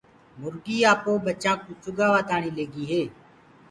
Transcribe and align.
مُرگي 0.39 0.77
آپو 0.91 1.11
جآ 1.17 1.23
ٻچآ 1.23 1.51
ڪوُ 1.63 1.71
چگآوآ 1.83 2.19
تآڻي 2.29 2.51
ليگي 2.57 2.83
هي۔ 2.91 3.03